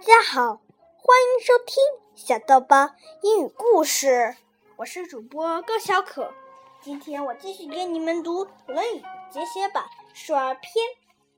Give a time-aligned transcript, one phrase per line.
[0.00, 0.62] 大家好，
[0.96, 1.76] 欢迎收听
[2.14, 2.88] 小豆包
[3.20, 4.34] 英语故事。
[4.76, 6.32] 我是主播高小可，
[6.80, 9.84] 今天我继续给你们读《论语》节写版
[10.14, 10.72] 述而篇。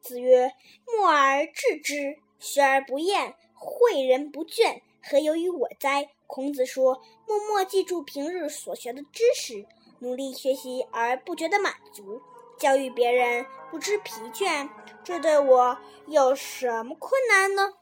[0.00, 0.52] 子曰
[0.86, 9.66] ：“默而志之，学而不厌，诲人不倦，何由于我哉？”孔子说：“默默记住平日所学的知识，
[9.98, 12.22] 努力学习而不觉得满足，
[12.56, 14.68] 教育别人不知疲倦，
[15.02, 15.76] 这对我
[16.06, 17.74] 有什么困难呢？”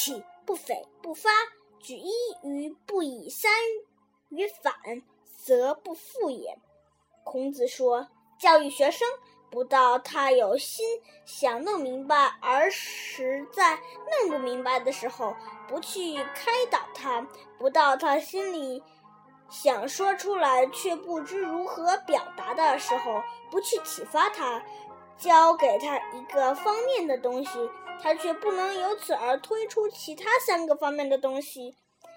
[0.00, 1.28] 不启，不悱不发。
[1.78, 2.10] 举一
[2.42, 3.52] 于不以三
[4.30, 4.74] 于反，
[5.44, 6.56] 则不复也。”
[7.22, 8.08] 孔子说
[8.40, 9.06] ：“教育学生，
[9.50, 10.86] 不到他有心
[11.26, 13.78] 想弄明白，而实在
[14.22, 15.36] 弄不明白的时候，
[15.68, 17.22] 不去开导他；
[17.58, 18.82] 不到他心里
[19.50, 24.64] 想说出来却不知如何表达的时候，不去启发他，
[25.18, 27.50] 教给他一个方面的东西。”
[28.02, 31.76] 他却不能由此而推出其他三个方面的东西，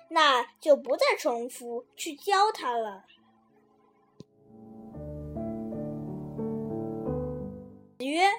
[0.09, 3.03] 那就不再重复去教他了。
[7.97, 8.29] 子曰：“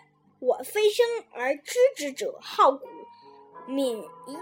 [0.41, 2.87] 我非生而知之者好古，
[3.67, 4.39] 敏以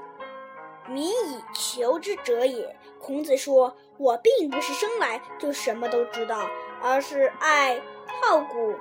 [0.89, 6.48] 敏以求之者也。”孔子说：“我并不是生来就什么都知道，
[6.80, 7.80] 而是爱
[8.20, 8.75] 好古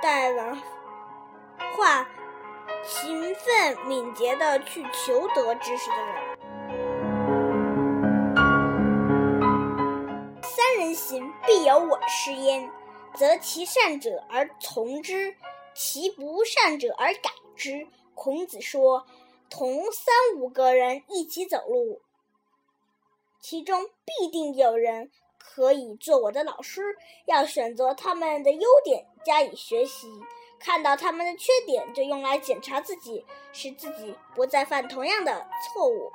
[0.00, 0.56] 代文
[1.76, 2.08] 化。”
[2.82, 6.38] 勤奋敏捷的去求得知识的人。
[10.42, 12.70] 三人行，必有我师焉，
[13.14, 15.36] 择其善者而从之，
[15.74, 17.86] 其不善者而改之。
[18.14, 19.06] 孔子说，
[19.50, 22.00] 同三五个人一起走路，
[23.40, 26.82] 其中必定有人可以做我的老师，
[27.26, 30.08] 要选择他们的优点加以学习。
[30.60, 36.12] 看到他们的缺点，就用来检查自己，使自己不再犯同样的错误。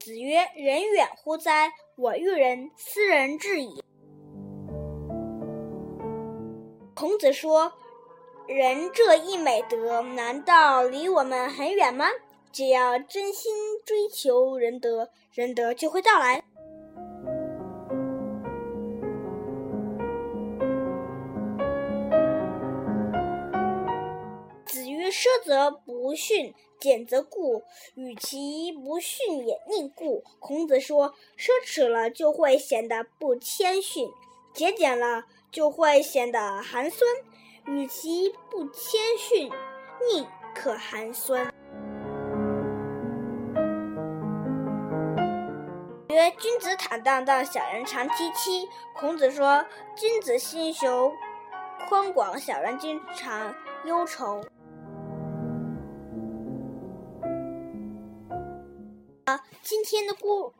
[0.00, 1.70] 子曰：“人远乎哉？
[1.96, 3.82] 我欲人斯人至矣。”
[6.94, 7.72] 孔子说
[8.48, 12.06] ：“人这一美德，难道离我们很远吗？
[12.52, 13.52] 只要真心
[13.84, 16.42] 追求仁德，仁德就会到来。”
[25.16, 27.62] 奢则不逊，俭则固。
[27.94, 30.22] 与其不逊也宁固。
[30.38, 34.10] 孔子说：奢侈了就会显得不谦逊，
[34.52, 37.08] 节俭了就会显得寒酸。
[37.64, 39.50] 与其不谦逊，
[40.10, 41.50] 宁可寒酸。
[46.10, 48.68] 曰：君子坦荡荡，小人长戚戚。
[48.94, 49.64] 孔子说：
[49.96, 51.10] 君子心胸
[51.88, 53.54] 宽广，小人经常
[53.86, 54.44] 忧愁。
[59.62, 60.52] 今天的故，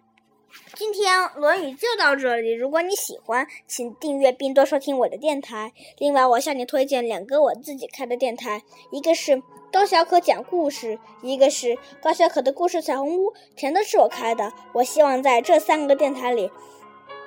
[0.75, 2.53] 今天《论语》就到这里。
[2.53, 5.73] 如果你喜欢，请订阅并多收听我的电台。
[5.99, 9.43] 另外，我向你推荐两个我自己开的电台，一个是
[9.73, 14.53] 高小可讲故事，一个是高小可的故事彩虹屋，全都是我开的。
[14.73, 16.51] 我希望在这三个电台里，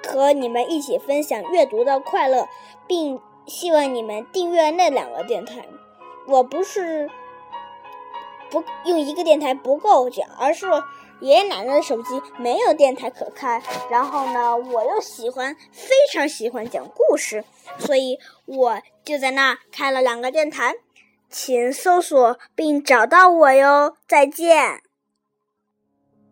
[0.07, 2.47] 和你们一起分享阅读的快乐，
[2.87, 5.67] 并希望你们订阅那两个电台。
[6.27, 7.09] 我不是
[8.49, 10.66] 不用一个电台不够讲，而是。
[11.22, 17.44] 爷爷奶奶的手机没有电台可开，然后呢，我又喜欢，非常喜欢讲故事，
[17.78, 20.75] 所以我就在那开了两个电台，
[21.29, 24.81] 请搜索并找到我哟，再见。